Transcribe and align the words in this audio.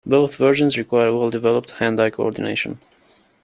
Both 0.03 0.35
versions 0.35 0.79
require 0.79 1.13
well-developed 1.13 1.69
hand-eye 1.73 2.09
coordination. 2.09 2.79